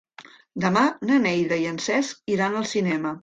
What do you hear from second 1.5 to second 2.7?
i en Cesc iran al